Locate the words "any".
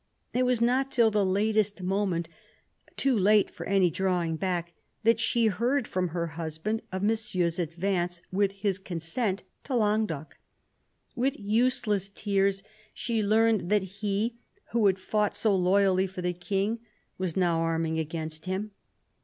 3.67-3.91